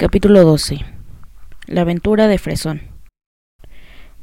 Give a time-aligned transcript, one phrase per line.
[0.00, 0.78] Capítulo 12
[1.66, 2.80] La aventura de Fresón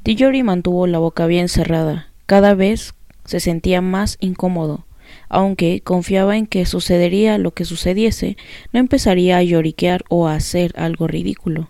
[0.03, 2.11] Dillory mantuvo la boca bien cerrada.
[2.25, 4.87] Cada vez se sentía más incómodo.
[5.29, 8.37] Aunque confiaba en que sucedería lo que sucediese,
[8.73, 11.69] no empezaría a lloriquear o a hacer algo ridículo.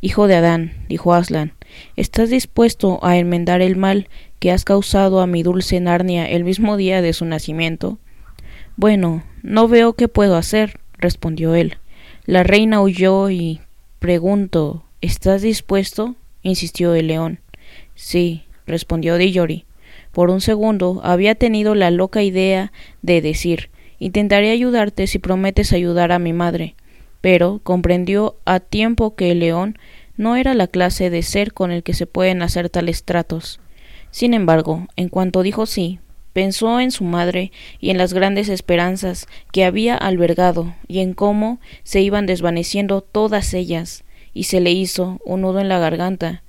[0.00, 1.52] Hijo de Adán, dijo Aslan,
[1.94, 4.08] ¿estás dispuesto a enmendar el mal
[4.38, 7.98] que has causado a mi dulce Narnia el mismo día de su nacimiento?
[8.76, 11.76] Bueno, no veo qué puedo hacer, respondió él.
[12.24, 13.60] La reina huyó y
[13.98, 16.14] pregunto ¿Estás dispuesto?
[16.42, 17.40] insistió el león.
[17.96, 19.64] Sí, respondió Dillory.
[20.12, 22.70] Por un segundo había tenido la loca idea
[23.02, 26.76] de decir intentaré ayudarte si prometes ayudar a mi madre.
[27.20, 29.76] Pero comprendió a tiempo que el león
[30.16, 33.58] no era la clase de ser con el que se pueden hacer tales tratos.
[34.12, 35.98] Sin embargo, en cuanto dijo sí,
[36.32, 41.60] Pensó en su madre y en las grandes esperanzas que había albergado y en cómo
[41.82, 46.42] se iban desvaneciendo todas ellas, y se le hizo un nudo en la garganta,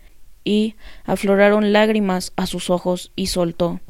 [0.46, 3.82] y afloraron lágrimas a sus ojos y soltó.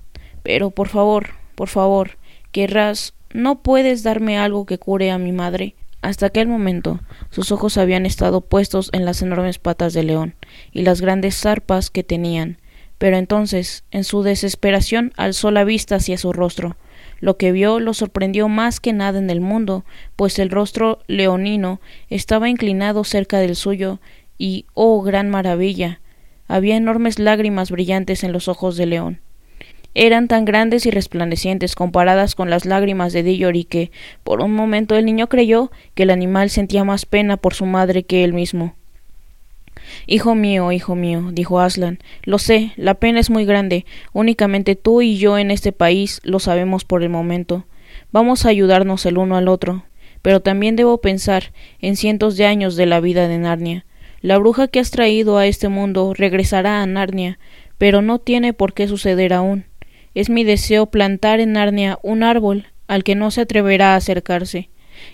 [0.42, 2.18] Pero por favor, por favor,
[2.52, 5.76] querrás, no puedes darme algo que cure a mi madre.
[6.02, 10.36] Hasta aquel momento sus ojos habían estado puestos en las enormes patas de león
[10.72, 12.58] y las grandes zarpas que tenían,
[13.04, 16.78] pero entonces, en su desesperación, alzó la vista hacia su rostro.
[17.20, 19.84] Lo que vio lo sorprendió más que nada en el mundo,
[20.16, 24.00] pues el rostro leonino estaba inclinado cerca del suyo,
[24.38, 26.00] y oh gran maravilla.
[26.48, 29.20] había enormes lágrimas brillantes en los ojos de león.
[29.96, 33.92] Eran tan grandes y resplandecientes comparadas con las lágrimas de Dillory que,
[34.24, 38.04] por un momento, el niño creyó que el animal sentía más pena por su madre
[38.04, 38.78] que él mismo.
[40.08, 43.86] Hijo mío, hijo mío, dijo Aslan, lo sé, la pena es muy grande.
[44.12, 47.66] Únicamente tú y yo en este país lo sabemos por el momento.
[48.12, 49.86] Vamos a ayudarnos el uno al otro.
[50.24, 53.86] Pero también debo pensar en cientos de años de la vida de Narnia.
[54.22, 57.40] La bruja que has traído a este mundo regresará a Narnia,
[57.78, 59.66] pero no tiene por qué suceder aún.
[60.16, 64.70] Es mi deseo plantar en Narnia un árbol al que no se atreverá a acercarse,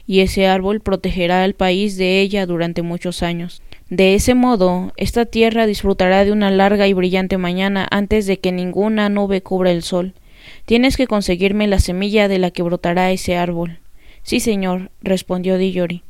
[0.05, 3.63] y ese árbol protegerá al país de ella durante muchos años.
[3.89, 8.51] De ese modo, esta tierra disfrutará de una larga y brillante mañana antes de que
[8.51, 10.13] ninguna nube cubra el sol.
[10.65, 13.79] Tienes que conseguirme la semilla de la que brotará ese árbol.
[14.21, 16.03] Sí, señor, respondió Dillory.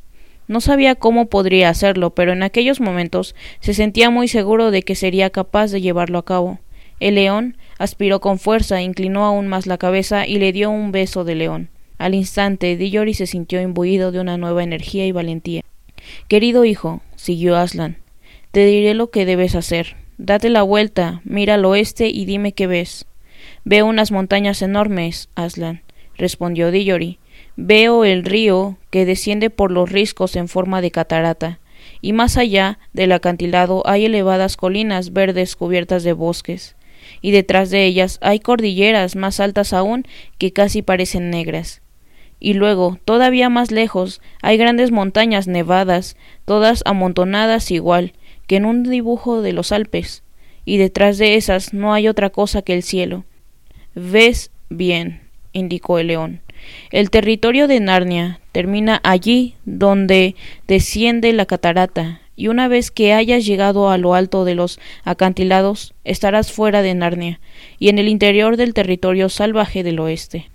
[0.48, 4.96] No sabía cómo podría hacerlo, pero en aquellos momentos se sentía muy seguro de que
[4.96, 6.60] sería capaz de llevarlo a cabo.
[7.00, 11.24] El león aspiró con fuerza, inclinó aún más la cabeza y le dio un beso
[11.24, 11.70] de león.
[11.98, 15.62] Al instante, Dillory se sintió imbuido de una nueva energía y valentía.
[16.28, 17.98] Querido hijo, siguió Aslan,
[18.52, 19.98] te diré lo que debes hacer.
[20.18, 23.06] Date la vuelta, mira al oeste y dime qué ves.
[23.66, 25.82] Veo unas montañas enormes, Aslan,
[26.16, 27.20] respondió Dillory.
[27.58, 31.60] Veo el río que desciende por los riscos en forma de catarata,
[32.02, 36.78] y más allá del acantilado hay elevadas colinas verdes cubiertas de bosques,
[37.22, 40.06] y detrás de ellas hay cordilleras más altas aún
[40.38, 41.82] que casi parecen negras
[42.40, 48.14] y luego, todavía más lejos, hay grandes montañas nevadas, todas amontonadas igual
[48.48, 50.24] que en un dibujo de los Alpes,
[50.66, 53.24] y detrás de esas no hay otra cosa que el cielo.
[53.94, 55.22] Ves bien,
[55.54, 56.42] indicó el león.
[56.92, 60.36] El territorio de Narnia termina allí donde
[60.68, 65.94] desciende la catarata, y una vez que hayas llegado a lo alto de los acantilados,
[66.04, 67.40] estarás fuera de Narnia,
[67.78, 70.50] y en el interior del territorio salvaje del oeste.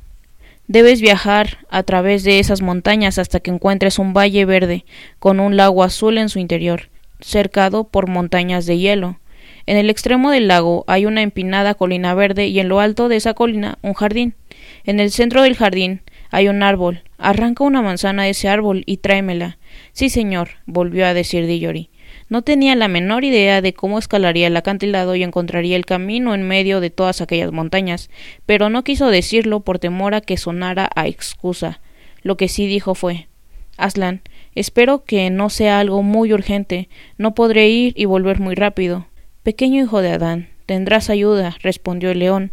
[0.66, 4.86] Debes viajar a través de esas montañas hasta que encuentres un valle verde
[5.19, 6.88] con un lago azul en su interior,
[7.20, 9.20] cercado por montañas de hielo.
[9.66, 13.16] En el extremo del lago hay una empinada colina verde y en lo alto de
[13.16, 14.36] esa colina un jardín.
[14.84, 17.02] En el centro del jardín hay un árbol.
[17.19, 19.58] Arranca una manzana de ese árbol y tráemela.
[19.92, 21.91] Sí, señor, volvió a decir Dillory.
[22.29, 26.43] No tenía la menor idea de cómo escalaría el acantilado y encontraría el camino en
[26.43, 28.11] medio de todas aquellas montañas,
[28.47, 31.81] pero no quiso decirlo por temor a que sonara a excusa.
[32.23, 33.29] Lo que sí dijo fue
[33.77, 34.23] Aslan,
[34.55, 36.89] espero que no sea algo muy urgente.
[37.19, 39.06] No podré ir y volver muy rápido.
[39.43, 42.53] Pequeño hijo de Adán, tendrás ayuda, respondió el león.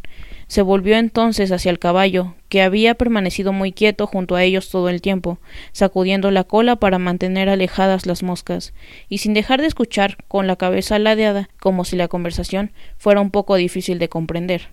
[0.52, 4.90] Se volvió entonces hacia el caballo, que había permanecido muy quieto junto a ellos todo
[4.90, 5.40] el tiempo,
[5.72, 8.74] sacudiendo la cola para mantener alejadas las moscas,
[9.08, 13.32] y sin dejar de escuchar con la cabeza ladeada, como si la conversación fuera un
[13.32, 14.68] poco difícil de comprender.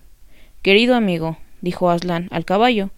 [0.63, 2.89] Querido amigo, dijo Aslan al caballo,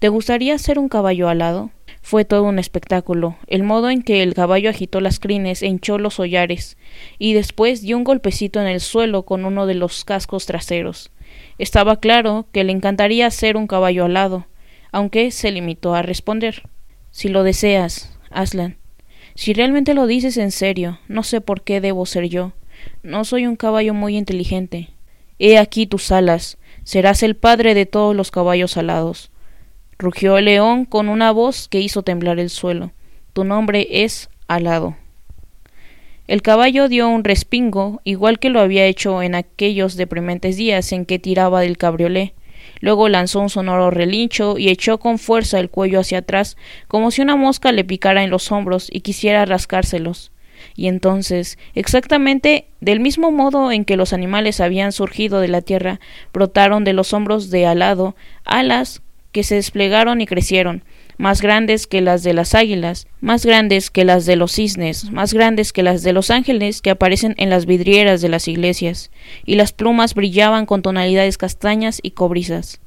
[0.00, 1.70] ¿te gustaría ser un caballo alado?
[2.02, 5.98] Fue todo un espectáculo, el modo en que el caballo agitó las crines e hinchó
[5.98, 6.78] los hollares,
[7.20, 11.12] y después dio un golpecito en el suelo con uno de los cascos traseros.
[11.58, 14.46] Estaba claro que le encantaría ser un caballo alado,
[14.92, 16.62] aunque se limitó a responder
[17.10, 18.76] Si lo deseas, Aslan.
[19.34, 22.52] Si realmente lo dices en serio, no sé por qué debo ser yo.
[23.02, 24.90] No soy un caballo muy inteligente.
[25.38, 26.58] He aquí tus alas.
[26.84, 29.30] Serás el padre de todos los caballos alados.
[29.98, 32.92] Rugió el león con una voz que hizo temblar el suelo.
[33.32, 34.96] Tu nombre es Alado.
[36.28, 41.06] El caballo dio un respingo, igual que lo había hecho en aquellos deprimentes días en
[41.06, 42.34] que tiraba del cabriolé.
[42.80, 47.22] Luego lanzó un sonoro relincho y echó con fuerza el cuello hacia atrás, como si
[47.22, 50.30] una mosca le picara en los hombros y quisiera rascárselos.
[50.76, 55.98] Y entonces, exactamente del mismo modo en que los animales habían surgido de la tierra,
[56.34, 59.00] brotaron de los hombros de alado alas
[59.32, 60.84] que se desplegaron y crecieron,
[61.18, 65.34] más grandes que las de las águilas, más grandes que las de los cisnes, más
[65.34, 69.10] grandes que las de los ángeles que aparecen en las vidrieras de las iglesias,
[69.44, 72.80] y las plumas brillaban con tonalidades castañas y cobrizas.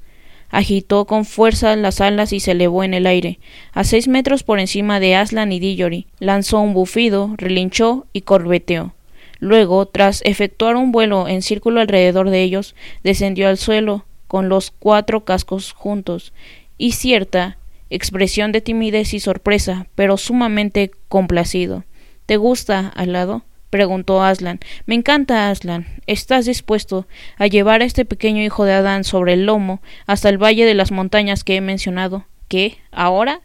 [0.50, 3.40] Agitó con fuerza las alas y se elevó en el aire,
[3.74, 8.94] a seis metros por encima de Aslan y Dillory, lanzó un bufido, relinchó y corbeteó.
[9.40, 14.72] Luego, tras efectuar un vuelo en círculo alrededor de ellos, descendió al suelo, con los
[14.72, 16.32] cuatro cascos juntos,
[16.78, 17.58] y cierta
[17.92, 21.84] expresión de timidez y sorpresa, pero sumamente complacido.
[22.26, 23.44] ¿Te gusta, al lado?
[23.70, 24.60] preguntó Aslan.
[24.86, 25.86] Me encanta, Aslan.
[26.08, 27.08] ¿Estás dispuesto
[27.38, 30.74] a llevar a este pequeño hijo de Adán sobre el lomo hasta el valle de
[30.74, 32.26] las montañas que he mencionado?
[32.48, 32.78] ¿Qué?
[32.92, 33.42] ¿Ahora?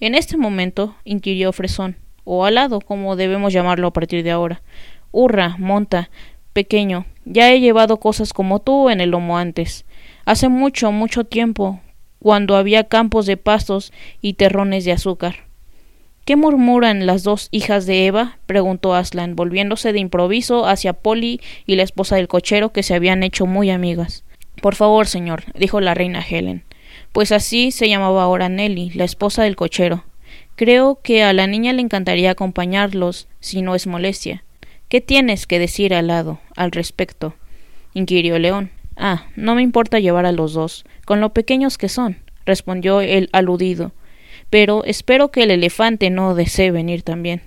[0.00, 4.62] En este momento, inquirió Fresón, o alado, como debemos llamarlo a partir de ahora.
[5.10, 6.10] Hurra, monta,
[6.52, 9.84] pequeño, ya he llevado cosas como tú en el lomo antes.
[10.24, 11.80] Hace mucho, mucho tiempo,
[12.20, 15.48] cuando había campos de pastos y terrones de azúcar.
[16.24, 18.38] ¿Qué murmuran las dos hijas de Eva?
[18.46, 23.22] preguntó Aslan, volviéndose de improviso hacia Polly y la esposa del cochero, que se habían
[23.22, 24.24] hecho muy amigas.
[24.60, 26.64] Por favor, señor, dijo la reina Helen.
[27.12, 30.04] Pues así se llamaba ahora Nelly, la esposa del cochero.
[30.54, 34.44] Creo que a la niña le encantaría acompañarlos, si no es molestia.
[34.88, 37.36] ¿Qué tienes que decir al lado al respecto?
[37.94, 38.70] inquirió León.
[39.00, 43.28] Ah, no me importa llevar a los dos, con lo pequeños que son, respondió el
[43.32, 43.92] aludido.
[44.50, 47.42] Pero espero que el elefante no desee venir también.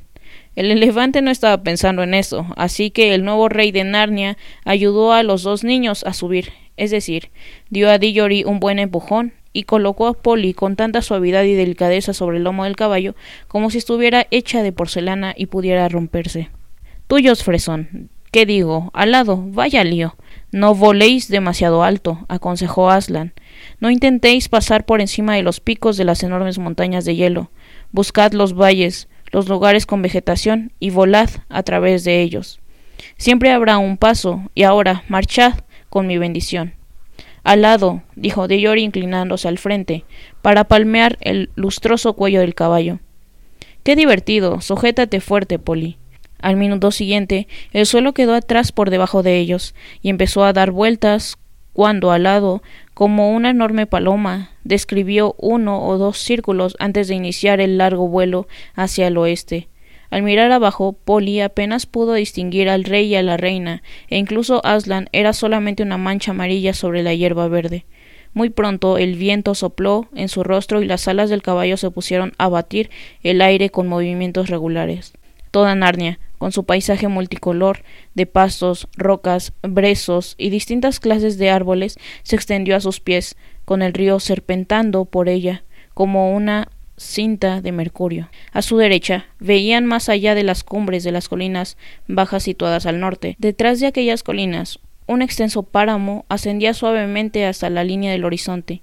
[0.56, 5.12] El elefante no estaba pensando en eso, así que el nuevo rey de Narnia ayudó
[5.12, 7.32] a los dos niños a subir, es decir,
[7.70, 12.14] dio a Dillory un buen empujón y colocó a Polly con tanta suavidad y delicadeza
[12.14, 13.14] sobre el lomo del caballo
[13.50, 16.50] como si estuviera hecha de porcelana y pudiera romperse.
[17.08, 18.10] Tuyos, Fresón.
[18.32, 18.92] ¿Qué digo?
[18.94, 20.16] Al lado, vaya lío.
[20.52, 23.34] No voléis demasiado alto, aconsejó Aslan.
[23.80, 27.52] No intentéis pasar por encima de los picos de las enormes montañas de hielo.
[27.92, 32.60] Buscad los valles, los lugares con vegetación, y volad a través de ellos.
[33.18, 35.54] Siempre habrá un paso, y ahora marchad
[35.90, 36.74] con mi bendición.
[37.44, 40.04] Al lado, dijo Deyor inclinándose al frente,
[40.42, 43.00] para palmear el lustroso cuello del caballo.
[43.84, 44.62] Qué divertido.
[44.62, 45.98] Sujétate fuerte, Polly.
[46.42, 50.72] Al minuto siguiente, el suelo quedó atrás por debajo de ellos, y empezó a dar
[50.72, 51.38] vueltas
[51.74, 52.62] cuando al lado,
[52.94, 58.48] como una enorme paloma, describió uno o dos círculos antes de iniciar el largo vuelo
[58.76, 59.70] hacia el oeste.
[60.10, 64.66] Al mirar abajo, Polly apenas pudo distinguir al rey y a la reina, e incluso
[64.66, 67.86] Aslan era solamente una mancha amarilla sobre la hierba verde.
[68.34, 72.34] Muy pronto el viento sopló en su rostro y las alas del caballo se pusieron
[72.38, 72.90] a batir
[73.24, 75.14] el aire con movimientos regulares.
[75.52, 77.84] Toda Narnia, con su paisaje multicolor
[78.16, 83.84] de pastos, rocas, brezos y distintas clases de árboles, se extendió a sus pies, con
[83.84, 88.32] el río serpentando por ella como una cinta de mercurio.
[88.54, 93.00] A su derecha veían más allá de las cumbres de las colinas bajas situadas al
[93.00, 93.36] norte.
[93.38, 98.82] Detrás de aquellas colinas, un extenso páramo ascendía suavemente hasta la línea del horizonte.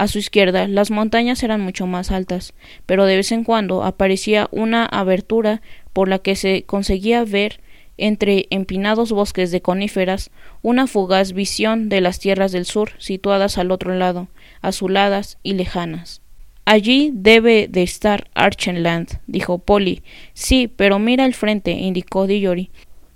[0.00, 2.54] A su izquierda las montañas eran mucho más altas,
[2.86, 5.60] pero de vez en cuando aparecía una abertura
[5.92, 7.60] por la que se conseguía ver
[7.98, 10.30] entre empinados bosques de coníferas
[10.62, 14.28] una fugaz visión de las tierras del sur situadas al otro lado,
[14.62, 16.22] azuladas y lejanas.
[16.64, 20.02] Allí debe de estar Archenland, dijo Polly.
[20.32, 22.70] Sí, pero mira al frente, indicó Dillory.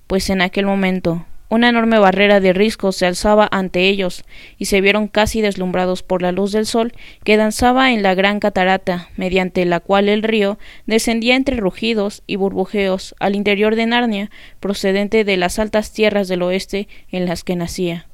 [0.06, 4.24] Pues en aquel momento una enorme barrera de riscos se alzaba ante ellos,
[4.58, 8.40] y se vieron casi deslumbrados por la luz del sol que danzaba en la gran
[8.40, 14.30] catarata, mediante la cual el río descendía entre rugidos y burbujeos al interior de Narnia,
[14.60, 18.06] procedente de las altas tierras del oeste en las que nacía.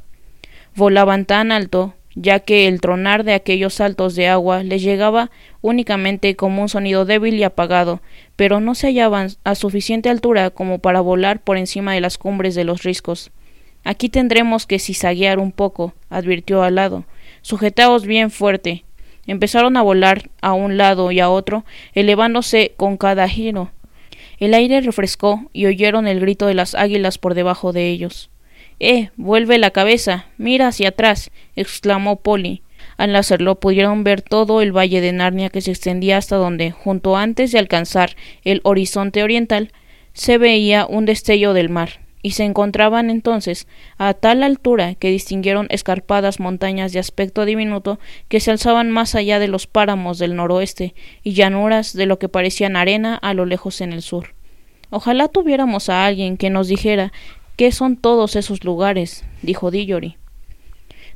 [0.74, 5.30] Volaban tan alto ya que el tronar de aquellos saltos de agua les llegaba
[5.62, 8.02] únicamente como un sonido débil y apagado,
[8.36, 12.54] pero no se hallaban a suficiente altura como para volar por encima de las cumbres
[12.54, 13.30] de los riscos.
[13.84, 17.06] Aquí tendremos que cizaguear un poco, advirtió al lado.
[17.40, 18.84] Sujetaos bien fuerte.
[19.26, 23.70] Empezaron a volar a un lado y a otro, elevándose con cada giro.
[24.38, 28.28] El aire refrescó y oyeron el grito de las águilas por debajo de ellos.
[28.80, 32.62] Eh, vuelve la cabeza, mira hacia atrás, exclamó Polly.
[32.96, 37.16] Al hacerlo pudieron ver todo el valle de Narnia que se extendía hasta donde, junto
[37.16, 39.70] antes de alcanzar el horizonte oriental,
[40.14, 43.66] se veía un destello del mar, y se encontraban entonces
[43.98, 49.38] a tal altura que distinguieron escarpadas montañas de aspecto diminuto que se alzaban más allá
[49.38, 53.80] de los páramos del noroeste y llanuras de lo que parecían arena a lo lejos
[53.80, 54.34] en el sur.
[54.90, 57.12] Ojalá tuviéramos a alguien que nos dijera
[57.60, 59.22] ¿Qué son todos esos lugares?
[59.42, 60.16] dijo Dillory.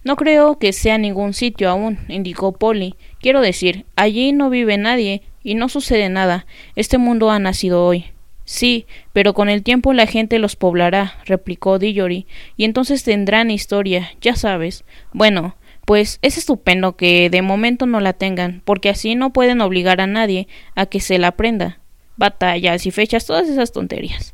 [0.02, 2.96] No creo que sea ningún sitio aún, indicó Polly.
[3.18, 6.44] Quiero decir, allí no vive nadie y no sucede nada.
[6.76, 8.04] Este mundo ha nacido hoy.
[8.44, 8.84] Sí,
[9.14, 12.26] pero con el tiempo la gente los poblará, replicó Dillory,
[12.58, 14.84] y entonces tendrán historia, ya sabes.
[15.14, 20.02] Bueno, pues es estupendo que de momento no la tengan, porque así no pueden obligar
[20.02, 21.80] a nadie a que se la aprenda.
[22.18, 24.33] Batallas y fechas, todas esas tonterías.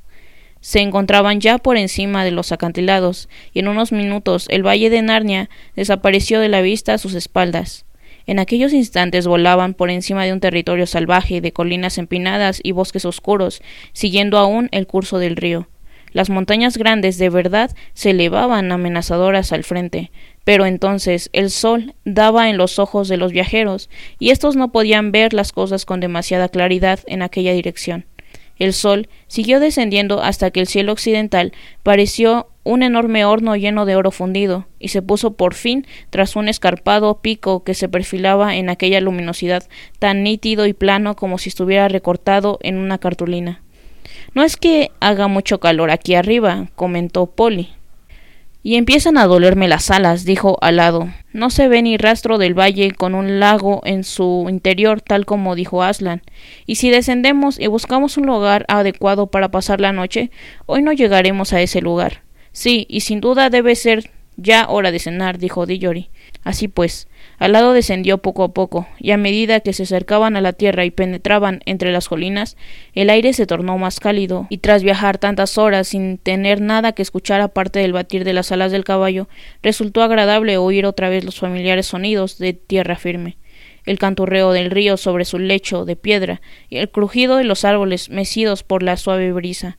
[0.60, 5.02] Se encontraban ya por encima de los acantilados, y en unos minutos el valle de
[5.02, 7.86] Narnia desapareció de la vista a sus espaldas.
[8.26, 13.04] En aquellos instantes volaban por encima de un territorio salvaje de colinas empinadas y bosques
[13.04, 13.62] oscuros,
[13.92, 15.68] siguiendo aún el curso del río.
[16.12, 20.10] Las montañas grandes de verdad se elevaban amenazadoras al frente,
[20.44, 23.88] pero entonces el sol daba en los ojos de los viajeros,
[24.18, 28.06] y éstos no podían ver las cosas con demasiada claridad en aquella dirección.
[28.60, 31.52] El sol siguió descendiendo hasta que el cielo occidental
[31.82, 36.46] pareció un enorme horno lleno de oro fundido, y se puso por fin tras un
[36.46, 39.66] escarpado pico que se perfilaba en aquella luminosidad
[39.98, 43.62] tan nítido y plano como si estuviera recortado en una cartulina.
[44.34, 47.70] No es que haga mucho calor aquí arriba, comentó Polly.
[48.62, 51.08] Y empiezan a dolerme las alas, dijo Alado.
[51.32, 55.54] No se ve ni rastro del valle con un lago en su interior, tal como
[55.54, 56.22] dijo Aslan.
[56.66, 60.30] Y si descendemos y buscamos un lugar adecuado para pasar la noche,
[60.66, 62.22] hoy no llegaremos a ese lugar.
[62.52, 66.10] Sí, y sin duda debe ser ya hora de cenar, dijo Dillory.
[66.44, 67.08] Así pues,
[67.40, 70.84] al lado descendió poco a poco, y a medida que se acercaban a la tierra
[70.84, 72.58] y penetraban entre las colinas,
[72.94, 77.00] el aire se tornó más cálido, y tras viajar tantas horas sin tener nada que
[77.00, 79.26] escuchar aparte del batir de las alas del caballo,
[79.62, 83.38] resultó agradable oír otra vez los familiares sonidos de tierra firme.
[83.86, 88.10] El canturreo del río sobre su lecho de piedra y el crujido de los árboles
[88.10, 89.78] mecidos por la suave brisa.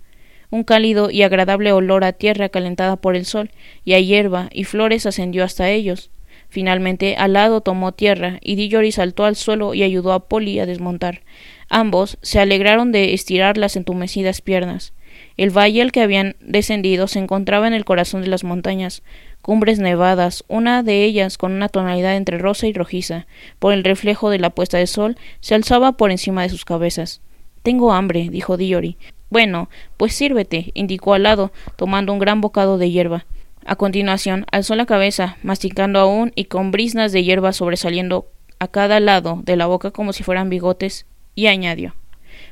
[0.49, 3.51] Un cálido y agradable olor a tierra calentada por el sol
[3.85, 6.09] y a hierba y flores ascendió hasta ellos
[6.51, 11.21] Finalmente, Alado tomó tierra y Dillory saltó al suelo y ayudó a Polly a desmontar.
[11.69, 14.91] Ambos se alegraron de estirar las entumecidas piernas.
[15.37, 19.01] El valle al que habían descendido se encontraba en el corazón de las montañas,
[19.41, 23.27] cumbres nevadas, una de ellas con una tonalidad entre rosa y rojiza,
[23.57, 27.21] por el reflejo de la puesta de sol, se alzaba por encima de sus cabezas.
[27.63, 28.97] Tengo hambre, dijo Dillory.
[29.29, 33.25] Bueno, pues sírvete, indicó Alado, tomando un gran bocado de hierba.
[33.65, 38.99] A continuación, alzó la cabeza, masticando aún y con brisnas de hierba sobresaliendo a cada
[38.99, 41.95] lado de la boca como si fueran bigotes, y añadió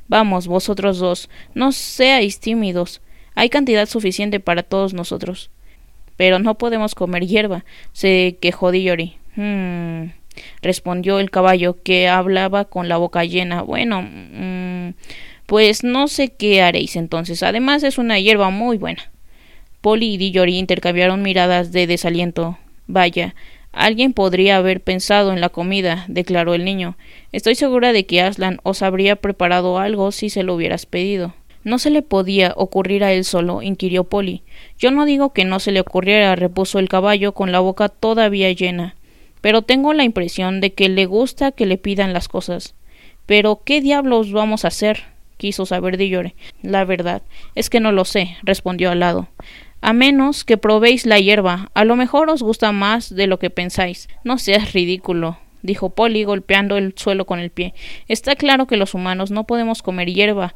[0.07, 3.01] Vamos, vosotros dos, no seáis tímidos.
[3.35, 5.51] Hay cantidad suficiente para todos nosotros.
[6.17, 7.63] Pero no podemos comer hierba,
[7.93, 9.17] se quejó Dillory.
[9.35, 10.11] Hmm,
[10.61, 13.61] respondió el caballo, que hablaba con la boca llena.
[13.61, 14.95] Bueno, mm,
[15.45, 17.43] pues no sé qué haréis entonces.
[17.43, 19.11] Además es una hierba muy buena.
[19.81, 22.57] Polly y Dillory intercambiaron miradas de desaliento.
[22.87, 23.33] Vaya,
[23.71, 26.97] alguien podría haber pensado en la comida, declaró el niño.
[27.31, 31.33] Estoy segura de que Aslan os habría preparado algo si se lo hubieras pedido.
[31.63, 33.61] ¿No se le podía ocurrir a él solo?
[33.61, 34.43] inquirió Polly.
[34.77, 38.51] Yo no digo que no se le ocurriera, repuso el caballo con la boca todavía
[38.51, 38.95] llena.
[39.39, 42.75] Pero tengo la impresión de que le gusta que le pidan las cosas.
[43.25, 45.03] Pero ¿qué diablos vamos a hacer?
[45.37, 46.35] quiso saber Dillory.
[46.61, 47.21] La verdad
[47.55, 49.29] es que no lo sé, respondió al lado
[49.81, 51.69] a menos que probéis la hierba.
[51.73, 54.09] A lo mejor os gusta más de lo que pensáis.
[54.23, 57.73] No seas ridículo, dijo Polly golpeando el suelo con el pie.
[58.07, 60.53] Está claro que los humanos no podemos comer hierba,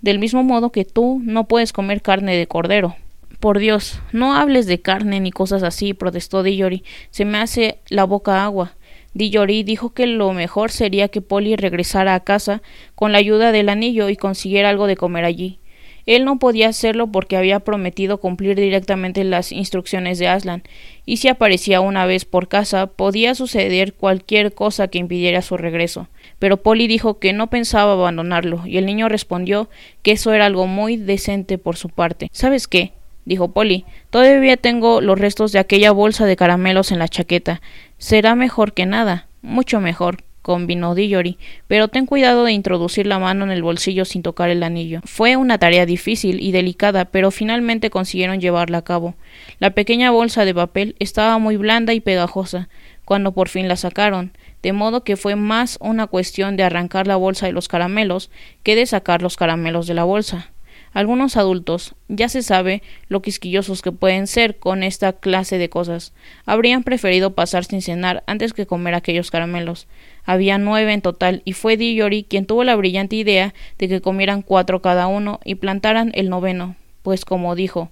[0.00, 2.96] del mismo modo que tú no puedes comer carne de cordero.
[3.40, 6.82] Por Dios, no hables de carne ni cosas así, protestó Dillory.
[7.10, 8.76] Se me hace la boca agua.
[9.12, 12.62] Dillory dijo que lo mejor sería que Polly regresara a casa
[12.94, 15.60] con la ayuda del anillo y consiguiera algo de comer allí.
[16.06, 20.62] Él no podía hacerlo porque había prometido cumplir directamente las instrucciones de Aslan,
[21.06, 26.08] y si aparecía una vez por casa podía suceder cualquier cosa que impidiera su regreso.
[26.38, 29.68] Pero Polly dijo que no pensaba abandonarlo, y el niño respondió
[30.02, 32.28] que eso era algo muy decente por su parte.
[32.32, 32.92] ¿Sabes qué?
[33.24, 33.84] dijo Polly.
[34.10, 37.62] Todavía tengo los restos de aquella bolsa de caramelos en la chaqueta.
[37.96, 43.46] Será mejor que nada, mucho mejor convinó Dillory, pero ten cuidado de introducir la mano
[43.46, 45.00] en el bolsillo sin tocar el anillo.
[45.04, 49.14] Fue una tarea difícil y delicada, pero finalmente consiguieron llevarla a cabo.
[49.58, 52.68] La pequeña bolsa de papel estaba muy blanda y pegajosa,
[53.06, 54.32] cuando por fin la sacaron,
[54.62, 58.30] de modo que fue más una cuestión de arrancar la bolsa de los caramelos
[58.62, 60.50] que de sacar los caramelos de la bolsa.
[60.94, 66.12] Algunos adultos, ya se sabe lo quisquillosos que pueden ser con esta clase de cosas,
[66.46, 69.88] habrían preferido pasar sin cenar antes que comer aquellos caramelos.
[70.24, 74.42] Había nueve en total y fue Dillory quien tuvo la brillante idea de que comieran
[74.42, 77.90] cuatro cada uno y plantaran el noveno, pues como dijo,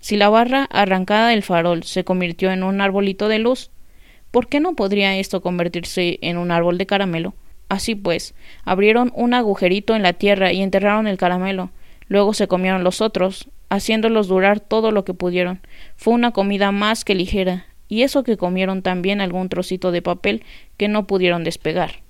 [0.00, 3.70] si la barra arrancada del farol se convirtió en un arbolito de luz,
[4.32, 7.34] ¿por qué no podría esto convertirse en un árbol de caramelo?
[7.68, 11.70] Así pues, abrieron un agujerito en la tierra y enterraron el caramelo,
[12.10, 15.60] Luego se comieron los otros, haciéndolos durar todo lo que pudieron.
[15.94, 20.42] Fue una comida más que ligera, y eso que comieron también algún trocito de papel
[20.76, 22.02] que no pudieron despegar.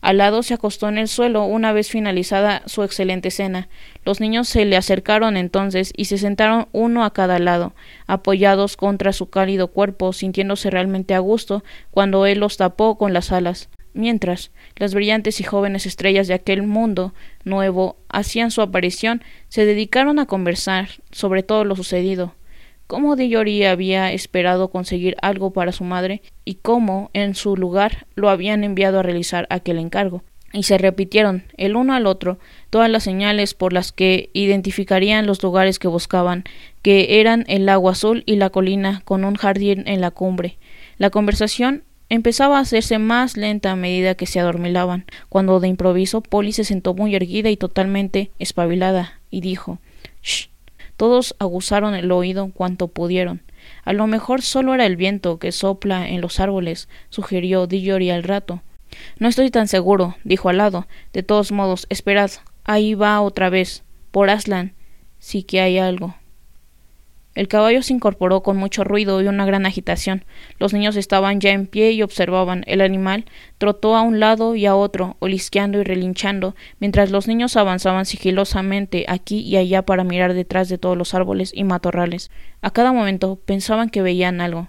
[0.00, 3.68] Al lado se acostó en el suelo una vez finalizada su excelente cena.
[4.04, 7.74] Los niños se le acercaron entonces y se sentaron uno a cada lado,
[8.06, 13.32] apoyados contra su cálido cuerpo, sintiéndose realmente a gusto cuando él los tapó con las
[13.32, 19.64] alas mientras las brillantes y jóvenes estrellas de aquel mundo nuevo hacían su aparición, se
[19.64, 22.34] dedicaron a conversar sobre todo lo sucedido,
[22.90, 28.28] cómo Dillory había esperado conseguir algo para su madre y cómo, en su lugar, lo
[28.28, 30.24] habían enviado a realizar aquel encargo.
[30.52, 35.40] Y se repitieron, el uno al otro, todas las señales por las que identificarían los
[35.40, 36.42] lugares que buscaban,
[36.82, 40.58] que eran el lago azul y la colina con un jardín en la cumbre.
[40.98, 46.20] La conversación Empezaba a hacerse más lenta a medida que se adormilaban, cuando de improviso
[46.20, 49.78] Polly se sentó muy erguida y totalmente espabilada, y dijo
[50.22, 50.48] Shh.
[50.96, 53.42] Todos aguzaron el oído cuanto pudieron.
[53.84, 58.24] A lo mejor solo era el viento que sopla en los árboles, sugirió Dillory al
[58.24, 58.60] rato.
[59.18, 60.88] No estoy tan seguro, dijo al lado.
[61.12, 62.30] De todos modos, esperad.
[62.64, 63.84] Ahí va otra vez.
[64.10, 64.74] Por Aslan.
[65.20, 66.16] Sí que hay algo.
[67.36, 70.24] El caballo se incorporó con mucho ruido y una gran agitación.
[70.58, 72.64] Los niños estaban ya en pie y observaban.
[72.66, 73.24] El animal
[73.58, 79.04] trotó a un lado y a otro, olisqueando y relinchando, mientras los niños avanzaban sigilosamente
[79.06, 82.32] aquí y allá para mirar detrás de todos los árboles y matorrales.
[82.62, 84.68] A cada momento pensaban que veían algo.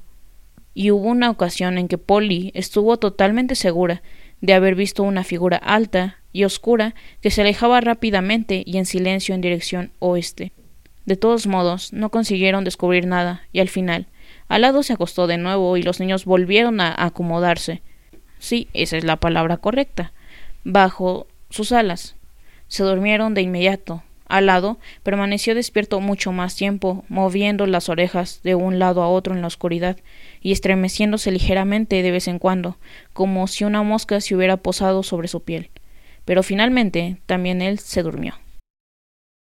[0.76, 4.04] Y hubo una ocasión en que Polly estuvo totalmente segura
[4.40, 9.34] de haber visto una figura alta y oscura que se alejaba rápidamente y en silencio
[9.34, 10.54] en dirección oeste.
[11.06, 14.08] De todos modos, no consiguieron descubrir nada, y al final,
[14.48, 17.82] al lado se acostó de nuevo y los niños volvieron a acomodarse.
[18.38, 20.12] Sí, esa es la palabra correcta.
[20.64, 22.16] Bajo sus alas.
[22.68, 24.04] Se durmieron de inmediato.
[24.28, 29.36] Al lado permaneció despierto mucho más tiempo, moviendo las orejas de un lado a otro
[29.36, 29.98] en la oscuridad
[30.42, 32.78] y estremeciéndose ligeramente de vez en cuando,
[33.14, 35.70] como si una mosca se hubiera posado sobre su piel.
[36.26, 38.36] Pero finalmente también él se durmió.